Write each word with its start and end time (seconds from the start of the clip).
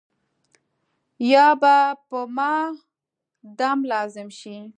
یا 1.31 1.47
به 1.61 1.75
په 2.07 2.19
ما 2.35 2.53
دم 3.57 3.79
لازم 3.91 4.27
شي. 4.39 4.57